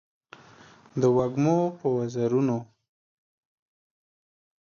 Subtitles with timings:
[1.01, 2.57] د وږمو په وزرونو